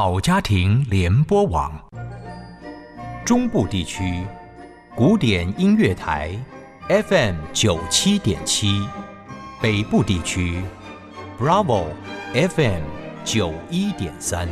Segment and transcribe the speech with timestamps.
[0.00, 1.72] 好家庭联播网，
[3.26, 4.24] 中部地区
[4.94, 6.30] 古典音乐台
[6.88, 8.88] FM 九七点七，
[9.60, 10.62] 北部地区
[11.36, 11.86] Bravo
[12.32, 12.84] FM
[13.24, 14.48] 九一点三，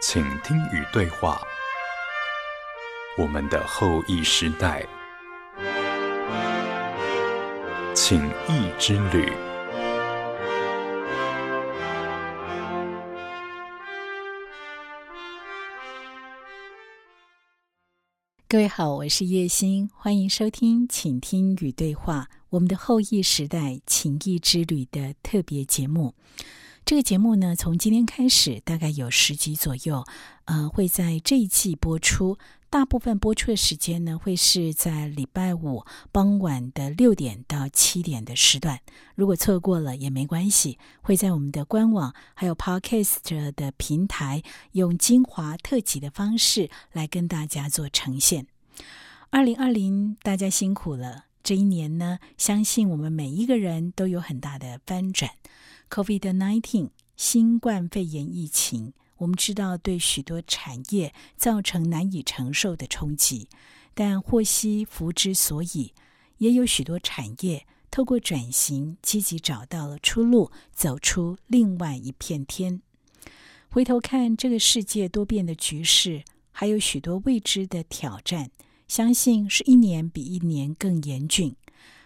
[0.00, 1.38] 请听与对话，
[3.18, 4.82] 我们的后裔时代。
[8.08, 9.32] 情谊之旅。
[18.46, 26.14] 各位好，我是叶欣，欢迎收听《请听与对话》我们的后裔时代情谊之旅的特别节目。
[26.84, 30.04] 这个节目呢，从今天开始，大概有十集左右，
[30.44, 32.38] 呃，会在这一季播出。
[32.76, 38.80] 大部分播出的时间呢，会是在礼拜五傍晚的六点到七点的时段。
[39.14, 44.42] 如果错过了也没关系，会在我们的官网还有 Podcast 的平台，
[44.72, 48.46] 用精华特辑的方式来跟大家做呈现。
[49.30, 51.24] 二零二零，大家辛苦了。
[51.42, 55.30] 这一年呢，相信我们每一个人都有很大的翻转。
[55.88, 58.92] COVID-19 新冠肺炎疫情。
[59.18, 63.48] 我们知道，对许多产业造成难以承受的冲击，
[63.94, 65.94] 但祸兮福之所以，
[66.38, 72.82] 也有许多产业透过转型，积极找到了出路，走出另外一片天。
[73.70, 76.22] 回头看这个世界多变的局势，
[76.52, 78.50] 还有许多未知的挑战，
[78.86, 81.56] 相信是一年比一年更严峻。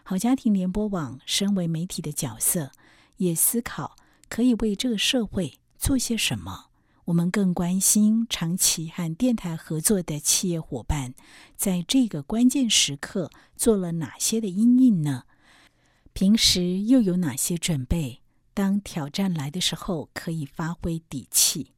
[0.02, 2.72] 好家庭联播网身为媒体的角色，
[3.19, 3.97] 也思考
[4.28, 6.70] 可以为这个社会做些什么。
[7.11, 11.12] 我们更关心长期和电台合作的企业伙伴，
[11.56, 15.25] 在这个关键时刻做了哪些的应应呢？
[16.12, 18.20] 平时又有哪些准备？
[18.55, 21.72] 当挑战来的时候，可以发挥底气。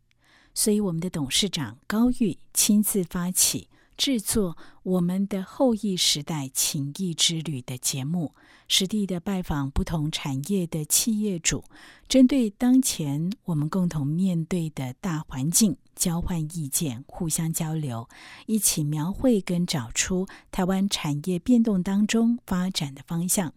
[0.52, 3.70] 所以，我们的董事长高玉亲自发起。
[4.02, 8.34] 制作我们的后裔时代情谊之旅的节目，
[8.66, 11.62] 实地的拜访不同产业的企业主，
[12.08, 18.08] 针对当前我们共同面对的大环境，交换意见，互相交流，
[18.46, 23.52] 一起描绘跟找出台湾产业变动当中发展的方向。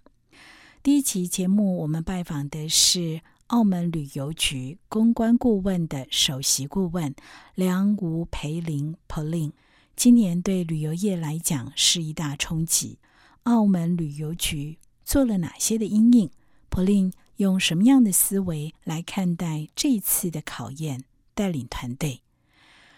[0.84, 7.16] 第一期节目，我们拜访的是澳门旅游局公关顾问的首席顾问
[7.56, 9.54] 梁吴培林 Pauline。
[9.96, 13.00] 今年对旅游业来讲是一大冲击。
[13.44, 16.30] 澳门旅游局做了哪些的阴影
[16.70, 21.06] polin 用什么样的思维来看待这次的考验？
[21.34, 22.22] 带领团队，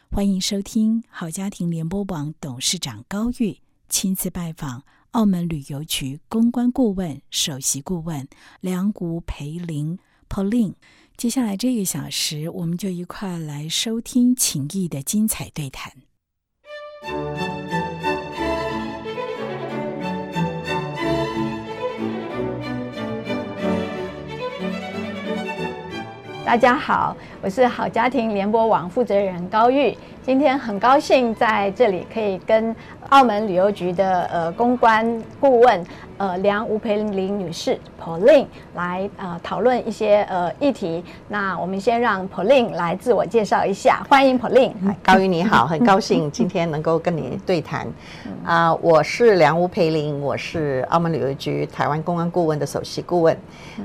[0.09, 3.59] 欢迎收听好家庭联播网董事长高玉
[3.89, 8.27] 亲自拜访澳门旅游局公关顾问、首席顾问
[8.59, 9.97] 梁谷培林
[10.27, 10.73] Pauline。
[11.15, 15.93] 接下来这个小时，我们就一块来收听情谊的精彩对谈。
[26.45, 29.95] 大家好，我是好家庭联播网负责人高玉。
[30.27, 32.75] 今天很高兴在这里可以跟
[33.11, 35.81] 澳门旅游局的呃公关顾问
[36.17, 38.45] 呃梁吴培林女士 Pauline
[38.75, 41.01] 来呃讨论一些呃议题。
[41.29, 44.73] 那我们先让 Pauline 来自我介绍一下，欢迎 Pauline。
[45.01, 47.87] 高玉你好，很高兴今天能够跟你对谈。
[48.43, 53.37] 啊，我是梁吴培林，我是澳门旅游局台湾公关顾问的首席顾问。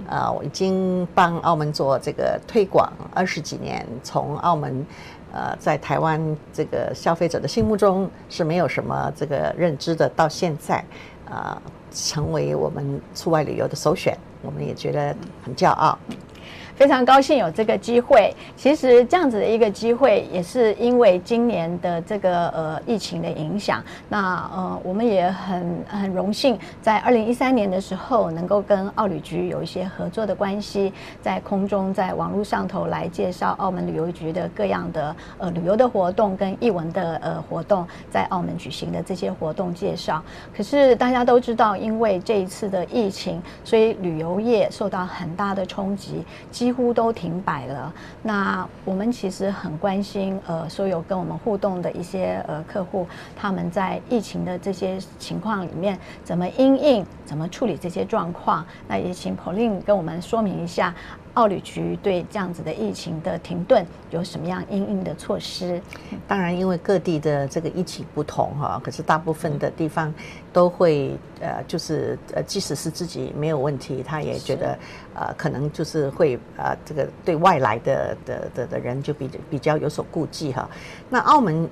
[0.09, 4.85] 呃，我已经帮澳门做这个推广二十几年，从澳门。
[5.33, 6.21] 呃，在台湾
[6.53, 10.85] 这个消费者的心目中是没有什么这个认知的，到现在，
[11.25, 11.57] 呃，
[11.91, 15.99] 成为我们出外旅游的首选，我们也觉得很骄傲。
[16.75, 18.35] 非常高兴有这个机会。
[18.57, 23.83] 其实这样子的一个机会，也是因为今年的这个呃疫情的影响。
[24.09, 40.23] 那呃，我们也很很荣幸，在二零一三年的时候，能够跟澳旅局有一些合作的关系，在空中在网络上头来介绍澳门旅游局的各样的呃旅游的活动跟译文的呃活动，在澳门举行的这些活动介绍。
[40.57, 46.25] 可是大家都知道，因为这一次的疫情，所以旅游业受到很大的冲击。
[46.63, 47.93] 几乎都停摆了。
[48.23, 53.05] 那我们其实很关心，呃，所有跟我们互动的一些呃客户，
[53.37, 58.65] 他们在疫情的这些情况里面怎么应应，怎么处理这些状况？
[58.87, 60.95] 那也请 Pauline 跟我们说明一下，
[61.35, 65.81] 奥旅局对这样子的疫情的停顿有什么样应应的措施？
[66.29, 70.13] 当然，因为各地的这个疫情不同哈，可是大部分的地方
[70.53, 74.79] 都会呃，就是呃，即使是自己没有问题，他也觉得
[75.15, 80.69] 呃，可能就是会呃，这个对外来的的的的人就比比较有所顾忌哈。
[81.09, 81.67] 那澳门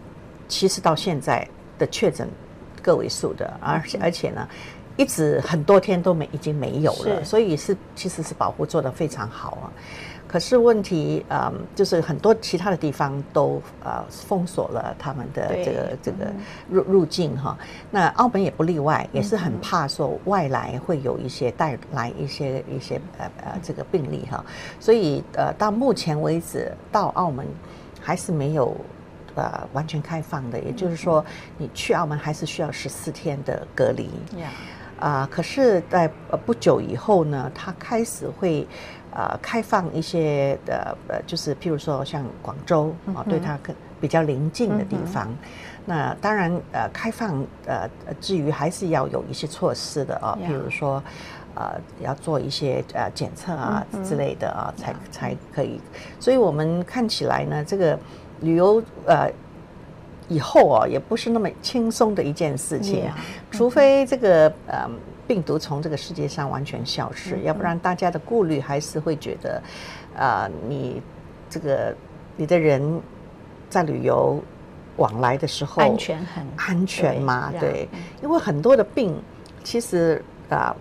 [0.48, 1.46] 其实到现在
[1.78, 2.26] 的确诊
[2.82, 4.48] 个位数的，而且而且呢。
[5.00, 9.72] 一直很多天都没已经没有了，所以是其实是保护做得非常好啊。
[10.28, 16.30] 可是问题，嗯，就是很多其他的地方都呃封锁了他们的这个这个
[16.68, 17.56] 入入境哈。
[17.90, 24.44] 那澳门也不例外，也是很怕说外来会有一些带来一些一些呃呃这个病例哈。
[24.78, 27.44] 所以呃到目前为止，到澳门
[28.00, 28.76] 还是没有
[29.34, 31.24] 呃完全开放的，也就是说
[31.58, 34.08] 你去澳门还是需要十四天的隔离。
[35.00, 36.06] 啊，可是，在
[36.44, 38.66] 不久以后呢，它开始会，
[39.12, 45.26] 呃，开放一些的，呃，就是譬如说像广州啊，对它更比较临近的地方。
[45.86, 47.88] 那当然，呃，开放呃，
[48.20, 51.02] 至于还是要有一些措施的啊，譬如说，
[51.54, 55.80] 呃，要做一些呃检测啊之类的啊，才才可以。
[56.18, 57.98] 所以我们看起来呢，这个
[58.40, 59.30] 旅游呃。
[60.30, 63.10] 以后啊，也不是那么轻松的一件事情，
[63.50, 64.88] 除非这个呃
[65.26, 69.62] 病毒从这个世界上完全消失，要不然大家的顾虑还是会觉得，
[70.16, 71.02] 啊，你
[71.50, 71.94] 这个
[72.36, 73.00] 你的人
[73.68, 74.40] 在旅游
[74.96, 77.52] 往来的时候安全很安全吗？
[77.60, 77.88] 对，
[78.22, 79.20] 因为很多的病
[79.62, 80.74] 其实啊。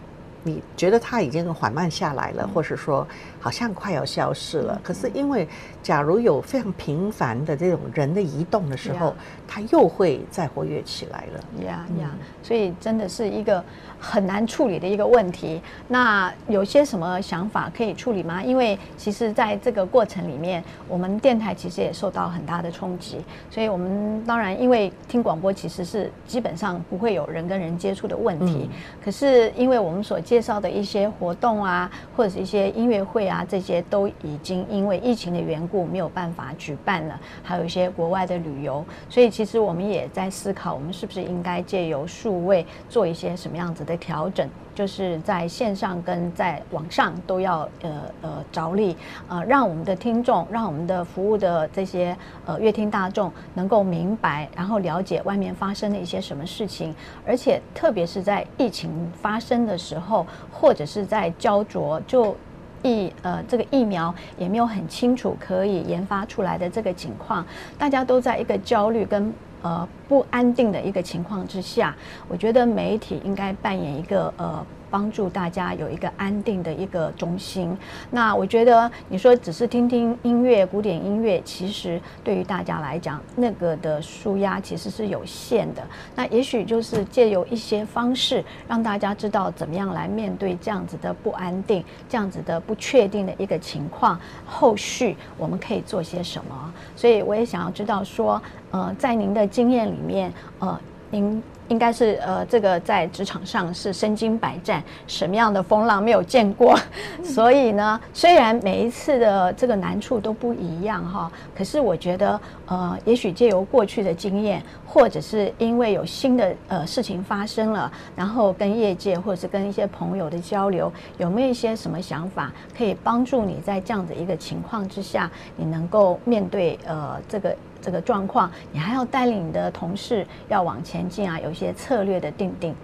[0.43, 3.05] 你觉得它已经缓慢下来了，或是说
[3.39, 4.79] 好像快要消失了？
[4.83, 5.47] 可是因为，
[5.83, 9.13] 假如有非常频繁的这种人的移动的时候，
[9.47, 11.65] 它又会再活跃起来了。
[11.65, 13.63] 呀呀，所以真的是一个
[13.99, 15.61] 很难处理的一个问题。
[15.87, 18.41] 那有些什么想法可以处理吗？
[18.41, 23.17] 因为其实在这个过程里面，我们电台其实也受到很大的冲击。
[23.49, 28.69] 所以我们当然因为听广播其实是基本上不会有人跟人接触的问题。
[29.03, 37.19] 可是因为我们所介绍的一些活动啊，或者是一些音乐会啊，这些都已经因为疫情的缘故没有办法举办了。
[37.41, 44.47] 还有一些国外的旅游，所以其实我们也在思考，我们是不是应该借由数位做一些什么样子的调整。
[44.79, 48.95] 就是在线上跟在网上都要呃呃着力，
[49.27, 52.15] 呃让我们的听众，让我们的服务的这些
[52.45, 56.95] 呃乐听大众能够明白，然后了解外面发生的一些什么事情，
[57.27, 58.89] 而且特别是在疫情
[59.21, 62.33] 发生的时候，或者是在焦灼就
[62.81, 67.45] 疫呃这个疫苗也没有很清楚可以研发出来的这个情况，
[67.77, 69.33] 大家都在一个焦虑跟。
[69.61, 71.95] 呃，不安定的一个情况之下，
[72.27, 74.65] 我觉得媒体应该扮演一个呃。
[74.91, 77.77] 帮助大家有一个安定的一个中心。
[78.09, 85.83] 那我觉得你说只是听听音乐、古典音乐，其实对于大家来讲，那个的舒压其实是有限的。
[86.15, 96.73] 那也许就是借由一些方式，让大家知道怎么样来面对这样子的不安定、这样子的不确定的一个情况，后续我们可以做些什么。
[96.95, 98.41] 所以我也想要知道说，
[98.71, 100.79] 呃，在您的经验里面，呃，
[101.11, 101.41] 您。
[101.69, 106.75] 应该是呃，这个在职场上是身经百战，什么样的风浪没有见过？
[107.23, 127.55] 所以呢，虽然每一次的这个难处都不一样哈，可是我觉得呃，也许借由过去的经验，或者是因为有新的呃事情发生了，然后跟业界或者是跟一些朋友的交流，有没有一些什么想法可以帮助你在这样的一个情况之下，你能够面对呃这个。
[127.81, 132.75] 这个状况，你还要带领你的同事要往前进啊，有一些策略的定定。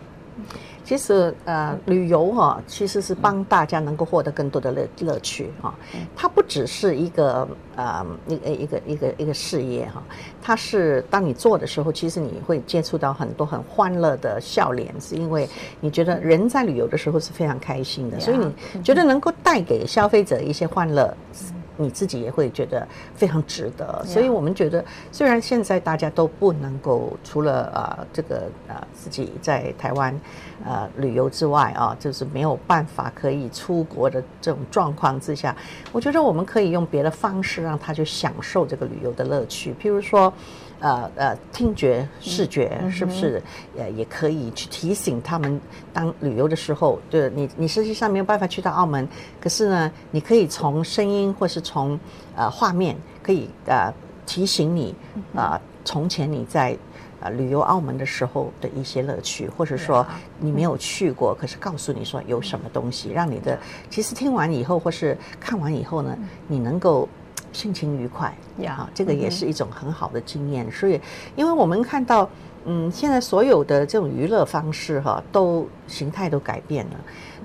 [0.83, 5.73] 其实呃，旅游哈，其实是帮大家能够获得更多的乐乐趣哈。
[6.13, 7.47] 它不只是一个
[7.77, 10.03] 呃一个一个一个一个事业哈，
[10.43, 15.49] 它是当你做的时候，其实你会接触到很多很欢乐的笑脸，是因为
[15.79, 18.37] 你觉得人在旅游的时候是非常开心的，所以
[18.73, 21.15] 你觉得能够带给消费者一些欢乐。
[21.77, 30.19] 你自己也会觉得非常值得，所以我们觉得，虽然现在大家都不能够除了啊这个啊自己在台湾
[30.65, 35.55] 呃旅游之外啊，就是没有办法可以出国的这种状况之下，
[35.91, 40.31] 我觉得我们可以用别的方式让他去享受这个旅游的乐趣，譬如说。
[40.79, 43.41] 呃呃，听觉、视觉是不是
[43.77, 45.59] 呃也可以去提醒他们？
[45.93, 49.07] 当旅游的时候，对你你实际上没有办法去到澳门，
[49.39, 51.99] 可是呢，你可以从声音或是从
[52.35, 53.93] 呃画面，可以呃
[54.25, 54.93] 提醒你
[55.35, 56.77] 啊，从前你在。
[57.21, 60.05] 呃旅游澳门的时候的一些乐趣，或者说
[60.37, 63.57] 你没有去过，可是告诉你说有什么东西，让你的
[63.89, 66.15] 其实听完以后或是看完以后呢，
[66.45, 67.07] 你能够
[67.55, 70.69] 心情愉快呀，这个也是一种很好的经验。
[70.69, 70.99] 所以，
[71.37, 72.29] 因为我们看到，
[72.65, 76.97] 嗯，现在所有的这种娱乐方式哈，都形态都改变了。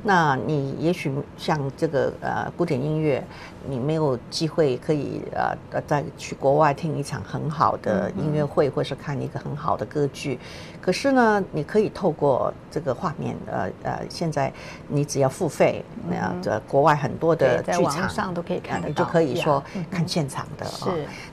[0.02, 3.22] 那你也许像这个呃古典音乐，
[3.68, 10.38] 你没有机会可以呃呃再去国外听一场很好的音乐会，或是看一个很好的歌剧。
[10.80, 14.50] 可是呢，你可以透过这个画面，呃呃，现在
[14.88, 20.64] 你只要付费，那样这国外很多的剧场上都可以看，你就可以说看现场的。
[20.64, 20.86] 是。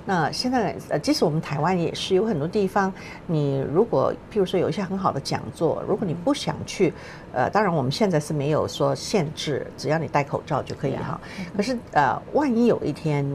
[0.06, 2.92] 那现在呃，即使我们台湾也是有很多地方，
[3.26, 6.94] 你如果譬如说有一些很好的讲座，如果你不想去，
[7.32, 11.18] 呃，当然我们现在是没有说限制，只要你戴口罩就可以哈。
[11.56, 13.26] 可是呃，万一有一天，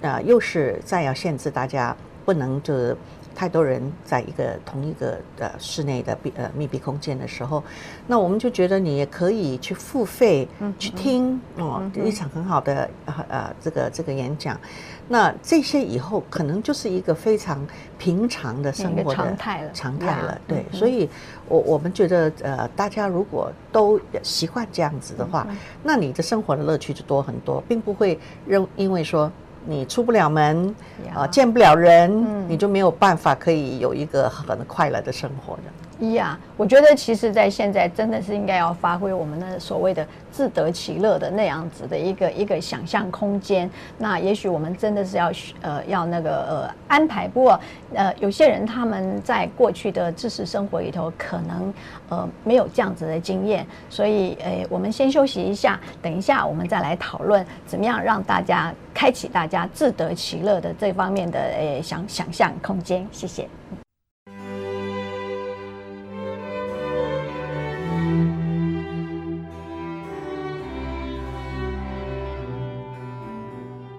[0.00, 2.96] 呃，又是再要限制大家不能就是。
[3.36, 7.62] 太多人在一个同一个呃室内的闭呃密闭空间的时候，
[8.06, 14.58] 那我们就觉得你也可以去付费去听哦一场很好的呃呃这个这个演讲，
[15.06, 17.64] 那这些以后可能就是一个非常
[17.98, 20.40] 平常的生活的常态了，常态了。
[20.48, 21.06] 对，所以
[21.46, 25.46] 我我们觉得呃大家如果都习惯这样子的话，
[25.82, 29.30] 那你的生活的乐趣就多很多，并不会认因为说。
[29.66, 30.74] 你出不了门，
[31.14, 35.62] 啊，见不了人，你就没有办法可以有一个很快乐的生活的。
[36.00, 43.70] 呀，我觉得其实，在现在真的是应该要发挥我们的所谓的自得其乐的那样子的一个一个想象空间。
[43.96, 47.26] 那也许我们真的是要呃要那个呃安排。
[47.26, 47.58] 不过
[47.94, 51.72] 呃，有些人他们在过去的知识生活里头，可能
[52.10, 53.66] 呃没有这样子的经验。
[53.88, 63.06] 所以呃，我们先休息一下，等一下我们再来讨论怎么样让大家开启大家自得其乐的这方面的呃想想象空间。
[63.10, 63.48] 谢谢。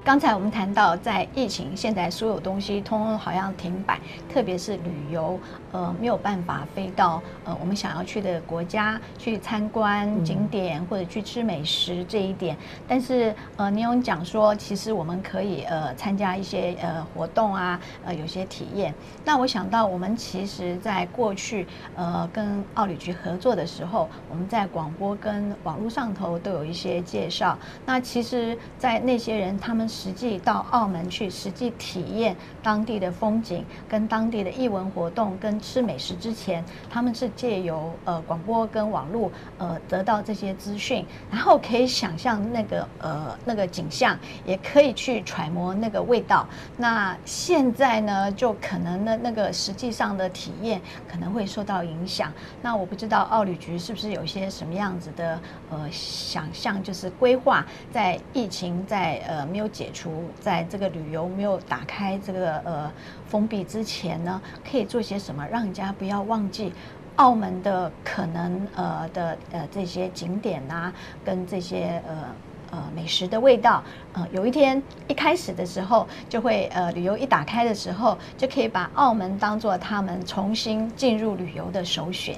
[0.08, 4.00] 刚才我们谈到，在疫情，现在所有东西通通好像停摆，
[4.34, 5.38] 特别是旅游，
[5.74, 12.56] 呃，没有办法飞到呃我们想要去的国家去参观景点或者去吃美食这一点。
[12.88, 18.94] 但是呃，你有讲说，其实我们可以呃参加一些呃活动啊，呃有些体验。
[19.26, 27.60] 那我想到，我们其实在过去呃跟奥旅局合作的时候，我们在广播跟网络上头都有一些介绍。
[27.86, 29.86] 那其实，在那些人他们。
[29.98, 46.48] 实际到澳门去实际体验当地的风景，跟当地的艺文活动，跟吃美食之前，他们是借由呃广播跟网络呃得到这些资讯，然后可以想象那个呃那个景象，也可以去揣摩那个味道。
[46.78, 50.80] 那现在呢，就可能呢那个实际上的体验
[51.12, 52.32] 可能会受到影响。
[52.62, 55.40] 那我不知道奥旅局是不是有些什么样子的
[55.72, 59.87] 呃想象，就是规划在疫情在呃没有解。
[59.88, 62.92] 解除在这个旅游没有打开这个呃
[63.26, 66.74] 封闭之前呢，可以做些什么，让人家不要忘记
[67.16, 72.26] 澳门的可能呃的呃这些景点啊，跟这些呃
[72.72, 73.82] 呃美食的味道。
[74.12, 82.36] 呃，有一天一开始的时候，就会呃旅游一打开的时候，就可以把澳门当做他们重新进入旅游的首选。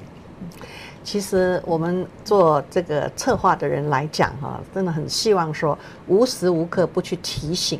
[1.11, 5.75] 其实我们做这个策划的人来讲，哈，真的很希望说
[6.05, 7.79] 无时无刻不去提醒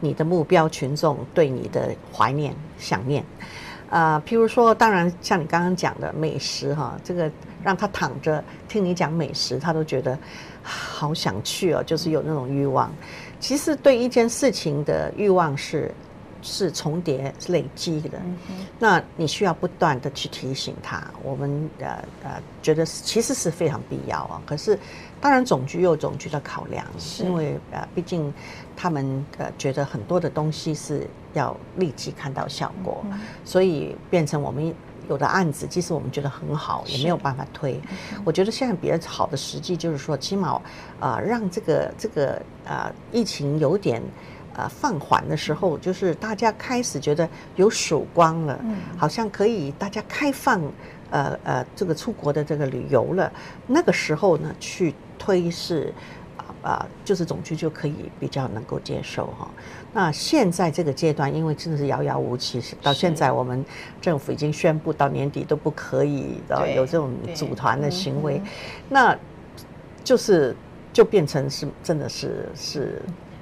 [0.00, 3.22] 你的目标群众对你的怀念、想念。
[3.90, 7.30] 啊，譬如说，当然像你刚刚讲的美食，哈，这个
[7.62, 10.18] 让他躺着听你讲美食，他都觉得
[10.62, 12.90] 好想去哦，就是有那种欲望。
[13.38, 15.94] 其实对一件事情的欲望是。
[16.42, 18.18] 是重叠累积的，
[18.78, 21.02] 那你需要不断的去提醒他。
[21.22, 21.86] 我们呃
[22.22, 24.40] 呃觉得其实是非常必要啊。
[24.46, 24.78] 可是
[25.20, 26.86] 当然总局有总局的考量，
[27.22, 28.32] 因为呃毕竟
[28.76, 33.04] 他们呃觉得很多的东西是要立即看到效果，
[33.44, 34.74] 所以变成我们
[35.08, 37.80] 有的案子，即使我们觉得很好，也没有办法推。
[38.24, 40.60] 我觉得现在比较好的时机就是说，起码
[40.98, 44.02] 啊让这个这个啊疫情有点。
[44.60, 47.26] 呃，放缓的时候，就是大家开始觉得
[47.56, 48.60] 有曙光了，
[48.98, 50.60] 好像可以大家开放，
[51.10, 53.32] 呃呃，这个出国的这个旅游了。
[53.66, 55.94] 那个时候呢，去推是
[56.36, 59.50] 啊啊，就是总局就可以比较能够接受哈。
[59.94, 63.64] 那现在这个阶段，因为真的是遥遥无期，到现在我们
[63.98, 68.42] 政府已经宣布到年底都不可以的有这种组团的行为，
[68.90, 69.16] 那
[70.04, 70.54] 就是
[70.92, 73.00] 就变成是真的是是。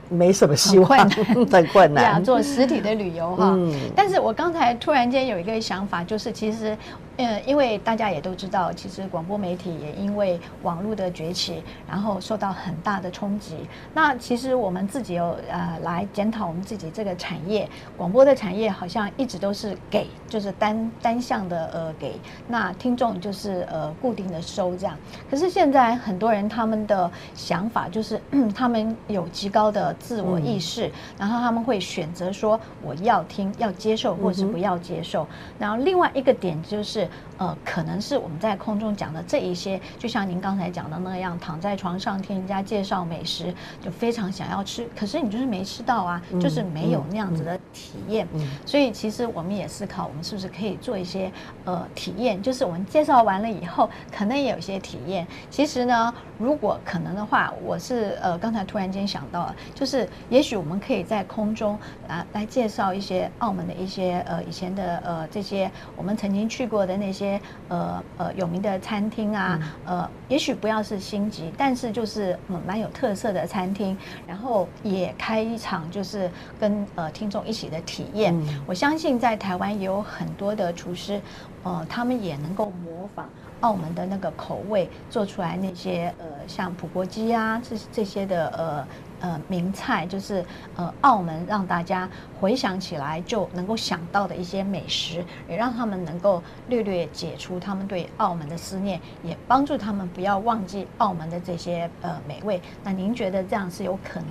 [0.09, 1.11] 没什么希望，
[1.51, 2.23] 很困难。
[2.25, 3.53] 做实体的旅游哈。
[3.57, 6.77] 嗯但是我刚才突然间有一个想法，就是其实，
[7.19, 13.67] 呃，因为大家也都知道，其实广播媒体也因为网络的崛起，然后受到很大的冲击。
[13.93, 22.15] 那其实我们自己有呃来检讨我们自己这个产业，广播的产业好像一直都是给，就是单单向的呃给，
[22.47, 24.97] 那听众就是呃固定的收这样。
[25.29, 28.21] 可是现在很多人他们的想法就是，
[28.55, 35.27] 他们有极高的自我意识，然后他们会选择说我要听、要接受，或是不要接受。
[35.59, 37.08] 然后另外一个点就是，
[37.39, 48.27] 呃，可能是我们在空中讲的这一些，就像您刚才讲的那样，躺在床上听人家介绍美食，就非常想要吃，可是你就是没吃到啊，就是没有那样子的体验。
[48.67, 51.31] 所以其实我们也思考，我们是不是可以做一些
[51.65, 55.27] 呃体验，就是我们介绍完了以后，可能也有一些体验。
[55.49, 78.35] 其实呢，如果可能的话，我是呃刚才突然间想到了，就是也许我们可以在空中啊来介绍一些澳门的一些呃以前的呃这些我们曾经去过的那些呃呃有名的餐厅啊，呃也许不要是星级，但是就是嗯蛮有特色的餐厅，然后也开一场就是跟呃听众一起的体验。
[78.67, 81.21] 我相信在台湾也有很多的厨师，
[81.63, 83.29] 呃他们也能够模仿。
[83.61, 88.87] 澳门的那个口味做出来那些呃像普国鸡啊这这些的呃
[89.21, 90.45] 呃名菜，就是
[90.77, 92.09] 呃澳门让大家
[92.41, 102.61] 回想起来就能够想到的一些美食，也让他们能够略略解除他们对澳门的思念，也帮助他们不要忘记澳门的这些呃美味。
[102.83, 104.29] 那您觉得这样是有可能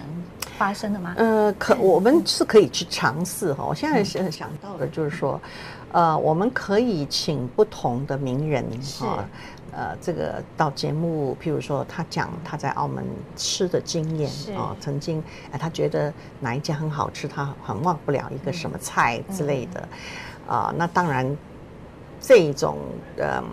[0.57, 1.13] 发生的吗？
[1.17, 3.65] 呃，可我们是可以去尝试哈。
[3.65, 5.39] 我现在是想到的就是说，
[5.91, 9.23] 呃，我们可以请不同的名人是哈，
[9.71, 13.05] 呃，这个到节目，譬如说他讲他在澳门
[13.35, 14.51] 吃的经验是。
[14.53, 19.87] 啊，曾经哎他觉得哪一家很好吃，他很忘不了一个什么菜之类的，
[20.47, 21.35] 啊，那当然
[22.19, 22.77] 这一种
[23.17, 23.43] 呃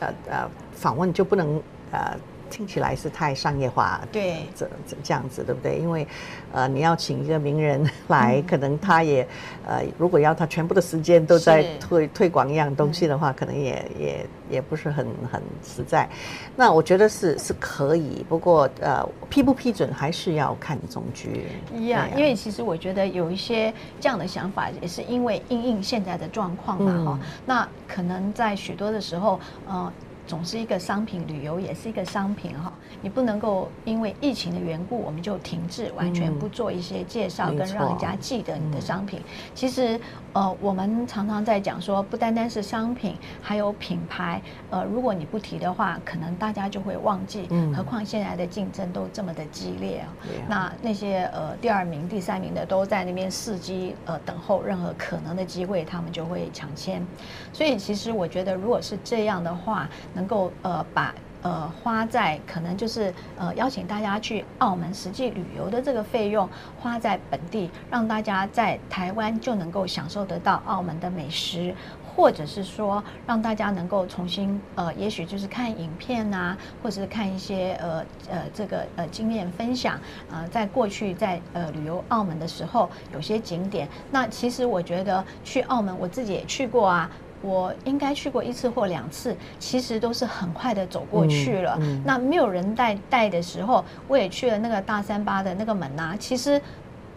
[0.00, 2.14] 呃呃访问就不能呃
[2.52, 5.78] 听起来是太商业化，对这这这样子对不对？
[5.78, 6.06] 因为
[6.52, 9.26] 呃你要请一个名人来，可能他也
[9.66, 16.06] 呃如果要他全部的时间都在推推广一样东西的话，可能也也也不是很很实在。
[16.54, 21.46] 那我觉得是是可以，不过呃批不批准还是要看总局。
[21.74, 29.90] 一样，因为其实我觉得有一些这样的想法，也是因为因应现在的状况嘛嗯哈、那可能在许多的时候，呃。
[30.26, 32.72] 总是一个商品，旅游也是一个商品哈。
[33.00, 39.20] 你不能够因为疫情的缘故，我们就停滞，完全不做一些介绍，跟让人家记得你的商品。
[39.54, 39.98] 其实，
[40.32, 44.40] 呃，我们常常在讲说，不单单是商品，还有品牌。
[44.70, 47.46] 呃，如果你不提的话，可能大家就会忘记。
[47.50, 50.08] 嗯何况现在的竞争都这么的激烈啊
[50.48, 57.04] 那那些呃第二名、第三名的都在那边伺机呃等候任何可能的机会，他们就会抢先。
[57.52, 61.14] 所以其实我觉得，如果是这样的话，能够呃把。
[61.42, 66.48] 呃，花在可能就是呃邀请大家去澳门实际旅游的这个费用，
[66.80, 71.74] 花在本地，让大家在台湾就能够享受得到澳门的美食，
[72.14, 79.98] 或者是说让大家能够重新呃，也许就是看影片呐、或者是看一些呃呃这个呃经验分享，
[80.30, 87.10] 呃，在过去在呃旅游澳门的时候，有些景点，那其实我觉得去澳门我自己也去过啊。
[87.42, 91.76] 我应该去过一次或两次，其实都是很快的走过去了。
[91.80, 96.60] 嗯嗯那没有人带带的时候，我也去了那个大三巴的那个门呐、其实也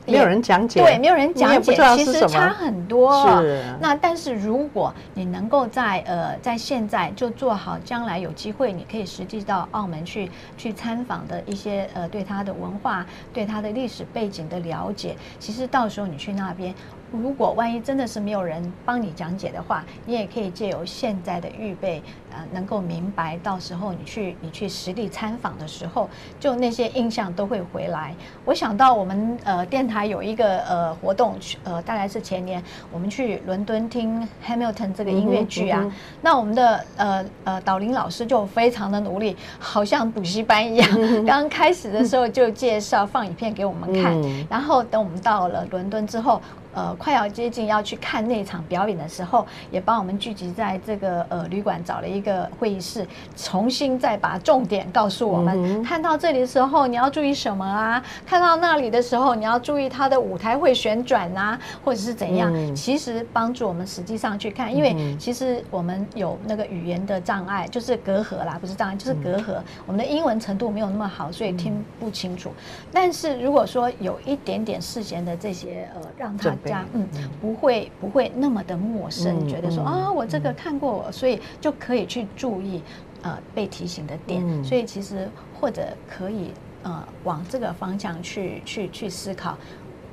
[0.05, 2.49] 没有人讲解，对，没有人讲解其实差。
[2.49, 3.25] 很多。
[3.41, 16.73] 是那但是如果你能够在呃在现在就做好，将来有机会你可以实际到澳门去去参访的一些呃对它的文化、对它的历史背景的了解，其实到时候你去那边。
[17.11, 22.01] 如果万一真的是没有人帮你讲解的话，你也可以借由现在的预备，
[22.35, 28.13] 呃，能够明白，到时候你去你去实地参访的时候，就那些印象都会回来。
[28.43, 40.89] 我想到我们呃电台有一个呃活动，呃大概是前年我们去伦敦听 Hamilton 这个音乐剧啊，嗯嗯那我们的呃呃导林老师就非常的努力，好像补习班一样，
[41.25, 46.41] 刚 刚开始的时候就介绍放影片给我们看，嗯然后等我们到了伦敦之后。
[46.75, 55.81] 呃快要接近要去看那场表演的时候，也帮我们聚集在这个呃旅馆找了一个会议室，重新再把重点告诉我们。
[55.83, 58.03] 看到这里的时候，你要注意什么啊？
[58.27, 62.53] 看到那里的时候，你要注意它的舞台会旋转啊，或者是怎样？
[62.75, 69.61] 其实帮助我们实际上去看，因为其实我们有那个语言的障碍，就是隔阂啦，不是障碍，就是隔阂。
[69.85, 72.51] 我们的英文程度没有那么好，所以听不清楚。
[72.91, 77.07] 但是如果说有一点点事先的这些呃，让大家嗯
[77.41, 82.81] 不会不会那么的陌生，觉得说啊我这个看过，所以就可以去注意
[83.21, 84.43] 呃被提醒的点。
[84.63, 86.51] 所以其实或者可以
[86.83, 89.57] 呃往这个方向去去去思考。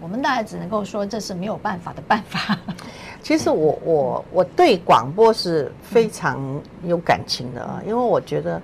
[0.00, 2.58] 我们大概只能够说这是没有办法的办法。
[3.22, 6.40] 其实我我我对广播是非常
[6.84, 8.62] 有感情的啊，因为我觉得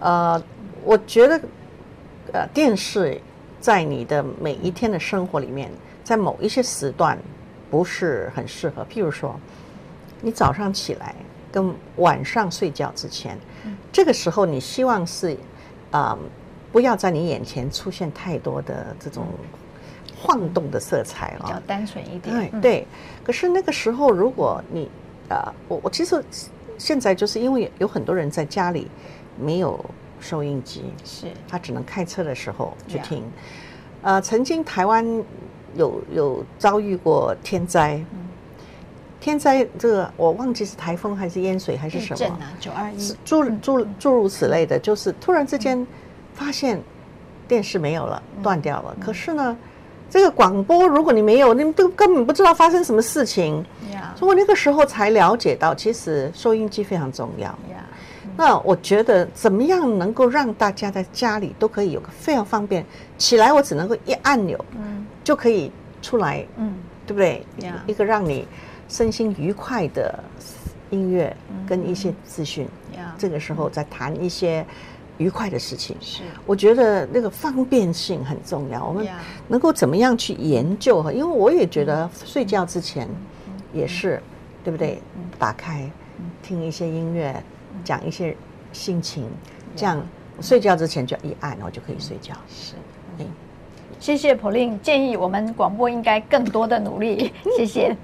[0.00, 0.42] 呃
[0.84, 1.40] 我觉得
[2.32, 3.20] 呃电视。
[3.60, 5.70] 在你的每一天的生活里面，
[6.10, 7.16] 在某一些时段
[7.70, 8.84] 不是很适合。
[8.90, 9.38] 譬如说，
[10.20, 11.14] 你早上起来
[11.52, 13.38] 跟晚上睡觉之前，
[13.92, 15.36] 这个时候你希望是
[15.92, 16.18] 啊，
[16.72, 19.24] 不要在你眼前出现太多的这种
[20.18, 22.50] 晃动的色彩啊，比较单纯一点。
[22.50, 22.86] 对对。
[23.22, 24.90] 可是那个时候，如果你
[25.28, 26.20] 啊，我我其实
[26.76, 28.90] 现在就是因为有很多人在家里
[29.38, 29.78] 没有。
[30.22, 33.24] 收音机是，他只能开车的时候去听。
[34.02, 35.02] 呃，曾经台湾
[35.76, 38.02] 有有遭遇过天灾，
[39.20, 45.86] 天灾这个我忘记是台风还是淹水还是什么，九二一，诸诸诸如此类的，就是突然之间
[46.34, 46.80] 发现
[47.46, 48.96] 电视没有了，断掉了。
[49.00, 49.56] 可是呢，
[50.08, 53.64] 这个广播如果你没有，你都根本不知道发生什么事情。
[54.16, 57.56] 所以我那个时候才了解到，其实收音机非常重要。
[58.36, 62.84] 那我觉得怎么样能够让大家在家里都可以有个非常方便，
[63.18, 65.70] 起来我只能够一按钮，嗯，就可以
[66.02, 66.74] 出来，嗯，
[67.06, 67.44] 对不对？
[67.86, 68.46] 一个让你
[68.88, 70.18] 身心愉快的
[70.90, 72.66] 音乐跟一些资讯，
[73.18, 74.64] 这个时候再谈一些
[75.18, 78.86] 愉快的事情，是我觉得那个方便性很重要。
[78.86, 79.06] 我们
[79.48, 81.10] 能够怎么样去研究？
[81.10, 83.08] 因为我也觉得睡觉之前
[83.72, 84.22] 也是，
[84.64, 85.00] 对不对？
[85.38, 85.90] 打开
[86.42, 87.42] 听一些音乐。
[87.84, 88.36] 讲一些
[88.72, 89.26] 心情，
[89.74, 90.04] 这样
[90.42, 92.34] 睡觉之前就一按，然后就可以睡觉。
[92.48, 92.82] 是，嗯，
[94.00, 97.32] 谢谢 polin 建议，我们广播应该更多的努力。
[97.56, 97.94] 谢谢。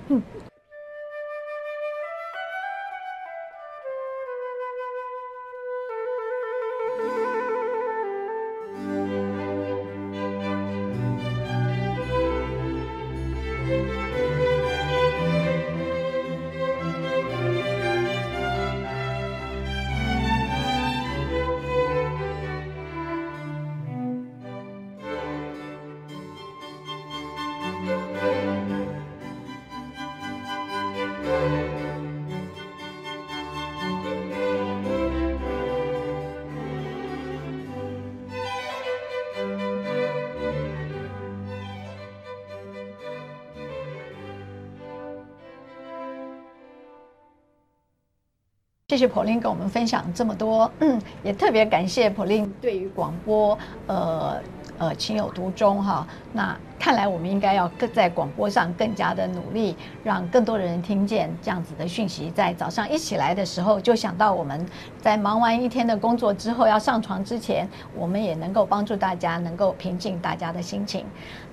[48.96, 54.40] 谢谢普林跟我们分享这么多，嗯，也特别感谢普林对于广播，呃
[54.78, 56.06] 呃情有独钟哈。
[56.32, 62.30] 那看来我们应该要更在广播上更加的努力，让更多的人听见这样子的讯息。
[62.30, 64.64] 在早上一起来的时候，就想到我们
[64.98, 71.04] 在忙完一天的工作之后要上床之前，我们也能够帮助大家，能够平静大家的心情。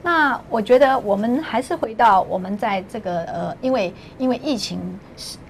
[0.02, 4.80] 那我觉得我们还是回到我们在这个呃，因为因为疫情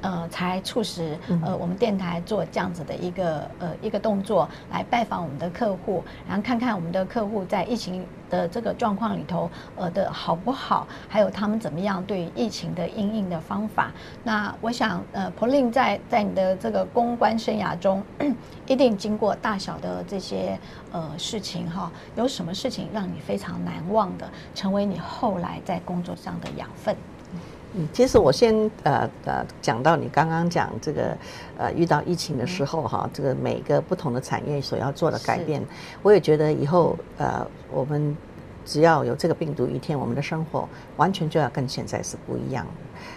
[0.03, 8.05] 呃，才促使呃我们电台做这样子的一个呃一个动作，来拜访我们的客户，然后看看我们的客户在疫情。
[8.33, 10.87] 的这个状况里头，呃的好不好？
[11.07, 13.91] 还有他们怎么样对疫情的应应的方法？
[14.23, 18.03] 那我想，呃，Pauline 在在你的这个公关生涯中，
[18.65, 20.59] 一定经过大小的这些
[20.91, 21.91] 呃事情哈。
[22.15, 26.95] 有什么事情让你非常难忘的，成为你后来在工作上的养分？
[27.75, 31.17] 嗯，其实我先呃呃讲到你刚刚讲这个
[31.57, 35.63] 呃遇到疫情的时候哈，这个每个不同的产业所要做的改变，
[36.03, 38.15] 我也觉得以后呃我们
[38.63, 42.63] 只要有这个病毒一天，我们的生活完全就要跟现在是不一样。
[42.65, 42.71] 的，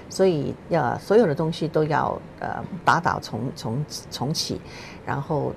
[0.08, 4.60] 所以要所有的东西都要呃打倒重重重启，
[5.04, 5.52] 然后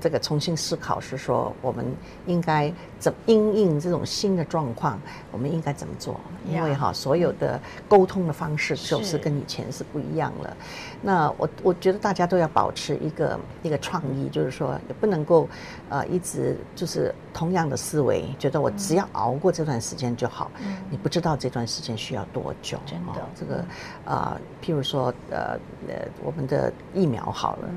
[0.00, 1.84] 这个重新思考，是说我们
[2.26, 5.00] 应该怎么应这种新的状况，
[5.32, 6.20] 我们应该怎么做？
[6.48, 10.56] 因为哈，所有的沟通的方式就是跟以前是不一样了。
[11.02, 15.48] 那我我觉得大家都要保持一个一个创意，就是说也不能够
[15.88, 20.50] 呃一直就是同样的思维，觉得我只要熬过这段时间就好。
[20.90, 22.78] 你不知道这段时间需要多久。
[22.86, 23.64] 真的，这个
[24.04, 25.58] 啊，譬如说呃
[25.88, 27.68] 呃，我们的疫苗好了，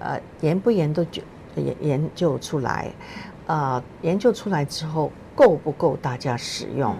[0.00, 1.04] 呃，严不研究
[1.60, 2.90] 研研究出来，
[3.46, 6.96] 啊，研究出来之后够不够大家使用？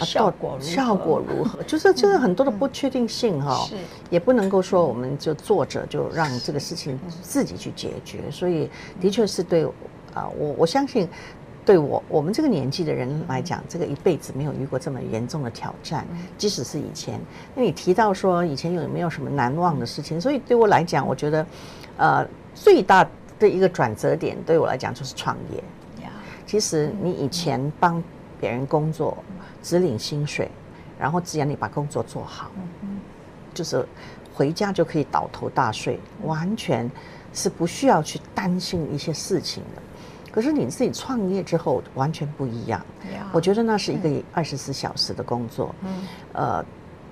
[0.00, 1.62] 效果效果如何？
[1.62, 3.66] 就是就是很多的不确定性哈，
[4.10, 8.30] 也不能够说我们就坐着就让这个事情自己去解决。
[8.30, 8.68] 所以
[9.00, 9.64] 的确是对
[10.12, 11.08] 啊，我我相信
[11.64, 16.06] 对我我们这个年纪的人来讲，这个一辈子没有遇过这么严重的挑战。
[16.36, 17.18] 即使是以前，
[17.54, 20.20] 那你提到说以前有没有什么难忘的事情？
[20.20, 21.46] 所以对我来讲，我觉得
[21.96, 25.62] 呃最大的一个转折点对我来讲就是创业。
[26.46, 28.02] 其实你以前帮
[28.40, 29.16] 别人工作。
[29.62, 30.48] 只领薪水，
[30.96, 32.52] 然后只要你把工作做好，
[33.52, 33.84] 就是
[34.32, 36.88] 回家就可以倒头大睡，完全
[37.32, 39.82] 是不需要去担心一些事情的。
[40.30, 42.80] 可是你自己创业之后完全不一样，
[43.32, 45.74] 我觉得那是一个二十四小时的工作。
[46.32, 46.64] 呃，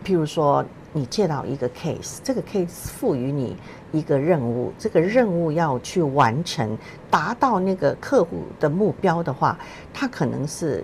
[0.05, 3.55] 譬如说你接到一个 case，这个 case 赋予你
[3.93, 6.79] 一个任务，这个任务要去完成，
[7.11, 9.59] 达到那个客户的目标的话，
[9.93, 10.83] 它可能是。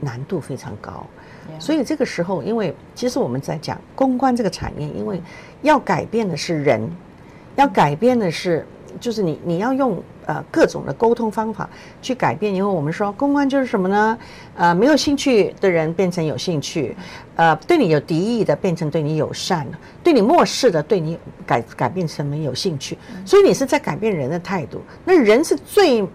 [0.00, 1.04] 难度非常高，
[1.58, 5.20] 所以这个时候，因为其实我们在讲公关这个产业，因为
[5.62, 6.88] 要改变的是人，
[7.56, 8.64] 要改变的是，
[9.00, 11.68] 就是你你要用呃各种的沟通方法
[12.00, 12.54] 去改变。
[12.54, 14.16] 因为我们说公关就是什么呢？
[14.54, 16.96] 呃，没有兴趣的人变成有兴趣，
[17.34, 19.66] 呃，对你有敌意的变成对你友善，
[20.04, 22.96] 对你漠视的对你改改变成没有兴趣。
[23.24, 24.80] 所以你是在改变人的态度。
[25.04, 26.06] 那人是最。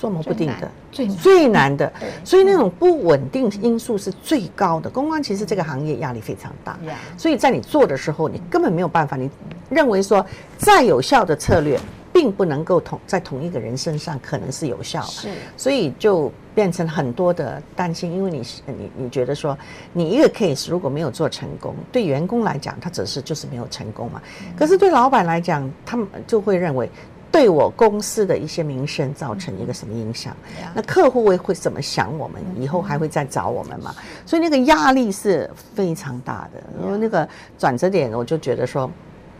[0.00, 1.92] 捉摸不定的，最最难的，
[2.22, 4.88] 所以那种不稳定因素是最高的。
[4.88, 6.78] 公关其实这个行业压力非常大，
[7.16, 9.16] 所以在你做的时候，你根本没有办法。
[9.16, 9.28] 你
[9.68, 10.24] 认为说
[10.56, 11.76] 再有效的策略，
[12.18, 18.10] 并不能够同在同一个人身上可能是有效，是，所以就变成很多的担心。
[18.10, 19.56] 因为你你你觉得说，
[19.92, 24.20] 你一个 case 如果没有做成功，对员工来讲，他只是就是没有成功嘛。
[24.56, 26.90] 可是对老板来讲，他们就会认为。
[27.30, 30.34] 对我公司的一些名声造成一个什么影响？
[30.74, 32.42] 那客户会会怎么想我们？
[32.58, 33.94] 以后还会再找我们吗？
[34.24, 36.62] 所以那个压力是非常大的。
[36.82, 37.28] 因为那个
[37.58, 38.90] 转折点，我就觉得说。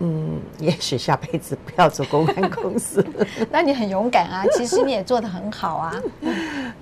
[0.01, 3.05] 嗯，也许下辈子不要做公关公司。
[3.51, 5.95] 那你很勇敢啊， 其实你也做得很好啊。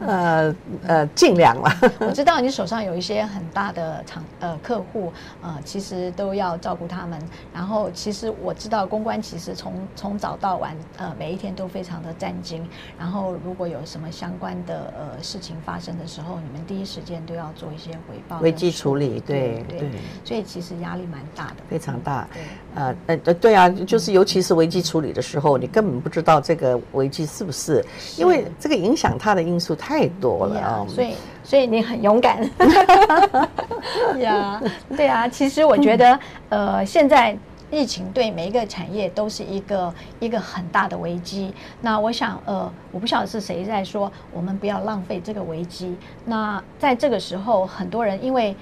[0.01, 0.55] 呃
[0.87, 1.71] 呃，尽量了。
[2.01, 7.19] 我知道你手上有一些很大的厂呃客户，呃，其实都要照顾他们。
[7.55, 12.61] 然后，其实我知道公关其实从从早到晚，呃，每一天都非常的战兢。
[12.99, 19.21] 然后，如果有什么相关的呃事情发生的时候，你们第一时间都要做一些回报、危机处理。
[19.21, 19.91] 对对。
[20.23, 21.57] 所以其实压力蛮大的。
[21.71, 22.29] 非常大。
[22.35, 22.43] 对。
[22.75, 22.95] 呃。
[23.07, 27.85] 呃呃，对啊，就是尤其是危机处理的时候，你根本不知道这个危机是不是，
[28.17, 30.87] 因为这个影响它的因素太多了啊。
[30.89, 31.15] 所以，
[31.45, 32.43] 所以你很勇敢。
[34.19, 34.61] 呀，
[34.97, 37.37] 对啊，其实我觉得，呃，现在
[37.71, 41.55] 疫情对每一个产业都是一个一个很大的危机。
[41.81, 45.97] 那我想，呃，我不晓得是谁在说，我们不要浪费这个危机。
[46.25, 48.57] 那在这个时候，很多人因为。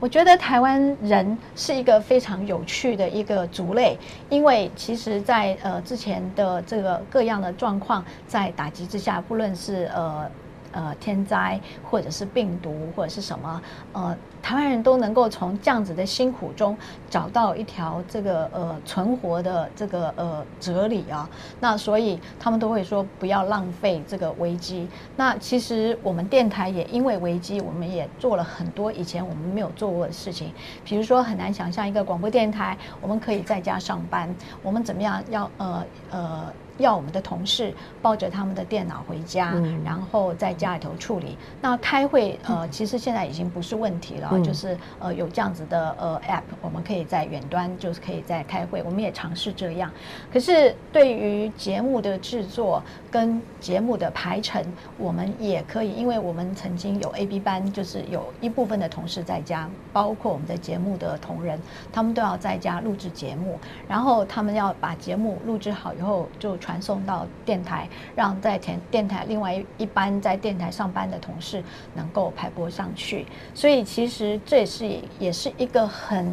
[0.00, 3.96] 我觉得台湾人是一个非常有趣的一个族类，
[4.28, 10.28] 因为其实，在呃之前的这个各样的状况在打击之下，不论是呃。
[10.72, 13.60] 呃，天灾或者是病毒或者是什么，
[13.92, 16.76] 呃，台湾人都能够从这样子的辛苦中
[17.08, 21.28] 找到一条这个呃存活的这个呃哲理啊。
[21.60, 24.88] 那所以他们都会说不要浪费这个危机。
[25.16, 30.52] 那其实我们电台也因为危机，我们也做了很多以前我们没有做过的事情。
[30.84, 36.52] 比如说很难想象一个广播电台，我们可以在家上班，我们怎么样要呃呃。
[36.80, 41.36] 要我们的同事抱着他们的电脑回家，然后在家里头处理。
[41.60, 48.82] 那开会，呃，其实现在已经不是问题了，就是呃有这样子的呃 app，我们可以在远端就是可以在开会。
[48.82, 49.90] 我们也尝试这样。
[50.32, 54.64] 可是对于节目的制作跟节目的排程，
[54.96, 61.60] 我们也可以，因为我们曾经有 A B 班，就是有一部分的同事在家，包括我们的节目的同仁，
[61.92, 66.69] 他们都要在家录制节目，然后他们要把节目录制好以后就传。
[66.70, 71.60] 传送到电台，让在电电台另外一一班在电台上班的同事
[71.94, 73.26] 能够排播上去。
[73.52, 76.32] 所以其实这也是也是一个很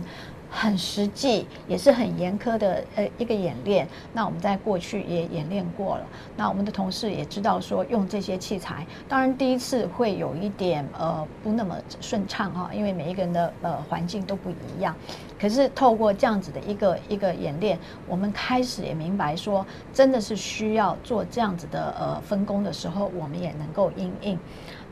[0.49, 3.87] 很实际，也是很严苛的呃一个演练。
[4.13, 6.05] 那我们在过去也演练过了。
[6.35, 14.95] 那我们的同事也知道说用这些器材，当然第一次会有一点呃不那么顺畅哈，因为每一个人的呃环境都不一样。
[15.39, 24.39] 可是透过这样子的一个一个演练，我们开始也明白说，真的是需要做这样子的呃分工的时候，我们也能够应应。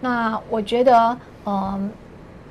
[0.02, 1.89] 那我觉得嗯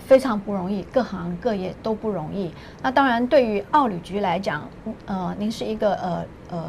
[0.06, 2.52] 非常不容易，各行各业都不容易。
[2.82, 4.68] 那当然对于澳旅局来讲，
[5.06, 6.64] 呃，您是一个呃呃。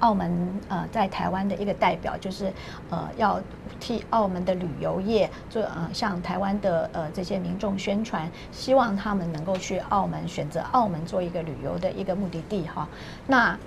[0.00, 0.30] 澳门
[0.68, 2.52] 呃，在台湾的一个代表，就是
[2.90, 3.40] 呃，要
[3.80, 12.86] 替澳门的旅游业做呃，向台湾的呃这些民众宣传，希望他们能够去澳门，选择澳门做一个旅游的一个目的地哈。
[13.26, 13.58] 那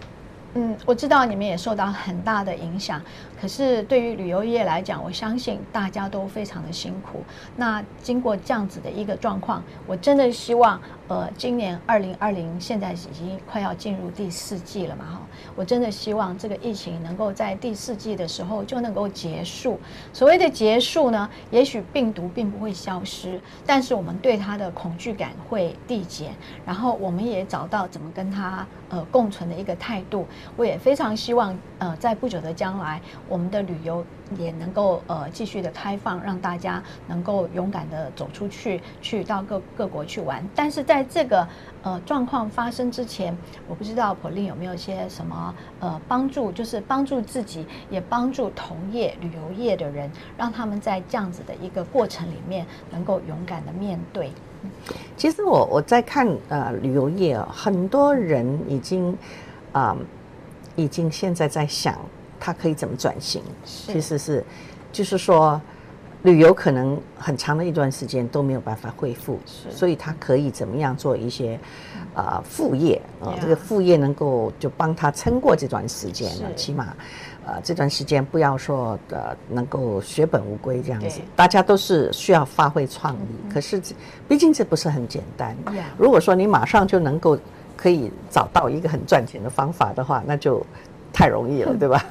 [0.53, 3.01] 嗯，我知道你们也受到很大的影响，
[3.39, 7.23] 可是对于旅游业来讲，我相信大家都非常的辛苦。
[7.55, 10.79] 那经过这样子的一个状况，我真的希望。
[11.09, 15.21] 呃，今年二零二零现在已经快要进入第四季了嘛，哈，
[15.55, 19.79] 我真的希望这个疫情能够在第四季的时候就能够结束。
[20.13, 26.31] 所谓的结束呢，也许病毒并不会消失，但是我们对它的恐惧感会递减，
[26.63, 30.27] 然后我们也找到怎么跟它呃共存的一个态度。
[30.55, 34.03] 我也非常希望呃，在不久的将来，我们的旅游。
[34.37, 40.47] 也能够呃继续的开放，让大家能够勇敢的走出去，去到各各国去玩。
[40.53, 41.47] 但是在这个
[41.81, 43.35] 呃状况发生之前，
[43.67, 54.31] 我不知道普利有没有一些什么呃帮助，就是帮助自己，也帮助同业旅游业的人，让他们在这样子的一个过程里面，能够勇敢的面对。
[55.17, 59.17] 其实我我在看呃旅游业啊，很多人已经
[59.71, 59.97] 啊
[60.75, 61.99] 已经现在在想。
[62.39, 63.41] 它可以怎么转型？
[63.65, 64.43] 其实是，
[64.91, 65.59] 就是说，
[66.23, 71.59] 旅游可能很长的一段时间都没有办法恢复，所以它可以怎么样做一些
[72.13, 73.35] 啊副业啊？
[73.39, 76.47] 这个副业能够就帮他撑过这段时间呢？
[76.55, 76.93] 起码，
[77.45, 81.21] 呃，这段时间不要说呃能够血本无归这样子。
[81.35, 83.81] 大家都是需要发挥创意，可是
[84.27, 85.55] 毕竟这不是很简单。
[85.97, 87.37] 如果说你马上就能够
[87.77, 90.65] 可以找到一个很赚钱的方法的话，那就。
[91.11, 92.03] 太容易了，对吧？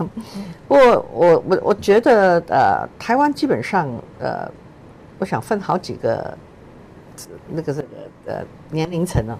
[0.67, 4.51] 不过我我我觉得呃，台湾基本上呃，
[5.19, 6.37] 我想分好几个
[7.49, 7.89] 那个这个
[8.27, 8.35] 呃
[8.71, 9.39] 年龄层啊，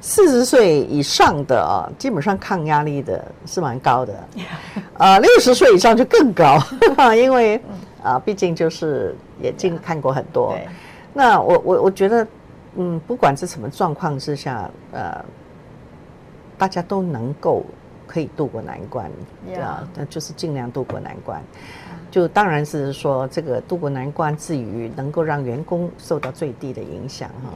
[0.00, 4.14] 四十岁以上的啊，基本上抗压力的是蛮高的，
[4.94, 6.58] 啊， 六十岁以上就更高，
[7.16, 7.60] 因为
[8.02, 10.56] 啊，毕竟就是也经看过很多。
[11.12, 12.26] 那我我我觉得
[12.76, 15.24] 嗯，不管是什么状况之下，呃，
[16.56, 17.64] 大家都能够。
[18.10, 19.08] 可以渡过难关，
[19.62, 21.40] 啊，那就是尽量渡过难关。
[22.10, 27.54] 就当然是说，这个渡过难关至于能够让员工受到最低的影响，哈，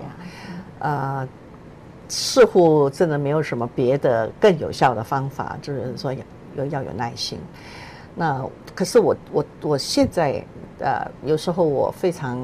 [0.79, 1.29] 呃，
[2.09, 6.14] 似乎真的没有什么别的更有效的方法，就是说
[6.55, 7.37] 要要有耐心。
[8.14, 10.40] 那可是我我我现在
[10.79, 12.38] 呃，有时候我非常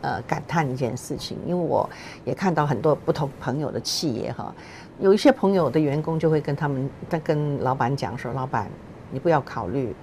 [0.00, 1.86] 呃感叹一件事情，因为我
[2.24, 4.54] 也看到很多不同朋友的企业哈。
[5.00, 8.70] 有一些朋友的员工就会跟他们，在跟老板讲说：“老板，
[9.10, 9.94] 你不要考虑，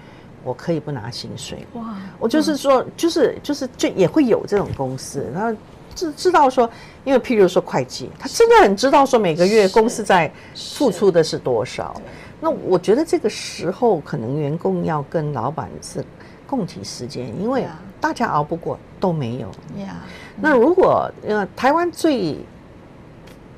[0.43, 1.95] 我可以不拿薪水。”哇！
[2.17, 5.55] 我就是说，就是就是就也会有这种公司，然后
[5.93, 6.67] 知知道说，
[7.03, 11.95] 因为譬如说会计，他真的很知道说每个月公司在付出的是多少。
[12.41, 16.03] 那我觉得这个时候可能员工要跟老板是
[16.47, 17.65] 共体时间，因为
[18.01, 19.47] 大家熬不过都没有。
[19.79, 19.97] 呀，
[20.41, 22.37] 那如果呃台湾最。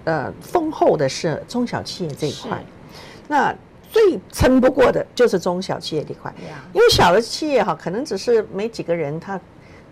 [0.05, 2.63] 呃，丰厚的是中小企业这一块，
[3.27, 3.53] 那
[3.91, 6.33] 最撑不过的就是中小企业这块，
[6.73, 9.39] 因为小的企业哈，可能只是没几个人，他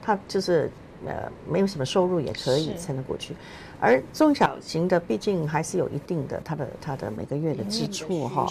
[0.01, 0.71] 他就是
[1.05, 3.35] 呃没有什么收入也可以撑得过去，
[3.79, 8.47] 而中小型的毕竟还是有一定的他的他的每个月的支出哈，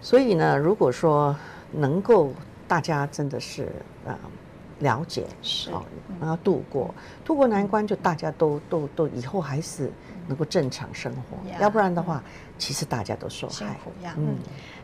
[0.00, 1.34] 所以呢，如果说
[1.72, 2.32] 能够
[2.68, 3.72] 大家真的是
[4.06, 4.18] 啊
[4.80, 5.70] 了解是。
[6.20, 9.90] 然后度过度过难关，就大家都都都以后还是。
[10.26, 12.22] 能够正常生活，要不然的话，
[12.58, 13.76] 其实大家都受害。
[14.16, 14.36] 嗯，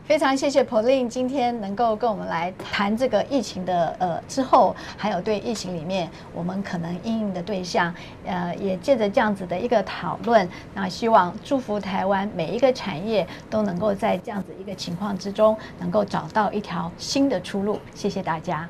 [0.03, 7.93] 非常谢谢 Pauline 今天能够跟我们来谈这个疫情的呃之后，还有对疫情里面我们可能应应的对象，
[8.25, 17.79] 呃，也借着这样子的一个讨论，那希望祝福台湾每一个产业都能够在这样子一个情况之中，能够找到一条新的出路。
[17.93, 18.67] 谢谢大家。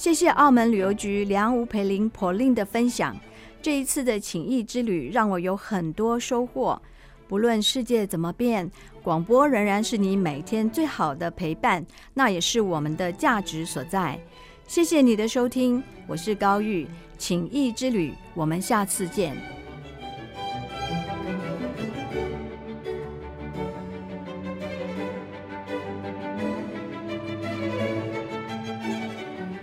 [0.00, 3.14] 谢谢澳门旅游局梁吴培林 Pauline 的分享。
[3.60, 6.80] 这一次的情谊之旅让我有很多收获。
[7.28, 8.70] 不论世界怎么变，
[9.02, 11.84] 广播仍然是你每天最好的陪伴，
[12.14, 14.18] 那也是我们的价值所在。
[14.66, 16.86] 谢谢你的收听，我是高玉，
[17.18, 19.59] 情谊之旅，我们下次见。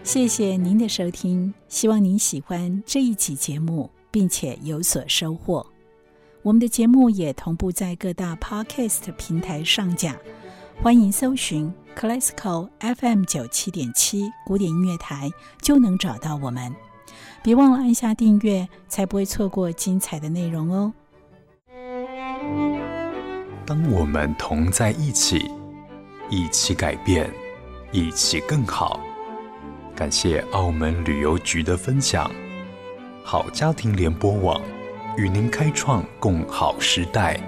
[0.07, 5.67] 谢谢您的收听，希望您喜欢这一集节目，并且有所收获。
[6.43, 10.15] 我们的节目也同步在各大 Podcast 平台上架，
[10.81, 15.29] 欢迎搜寻 Classical FM 九七点七古典音乐台，
[15.61, 16.73] 就能找到我们。
[17.43, 20.93] 别忘了按下订阅，才不会错过精彩的内容哦。
[23.65, 25.51] 当我们同在一起，
[26.29, 27.29] 一起改变，
[27.91, 29.01] 一起更好。
[29.97, 32.29] 感谢澳门旅游局的分享，
[33.23, 34.61] 好家庭联播网
[35.17, 37.41] 与您开创共好时代。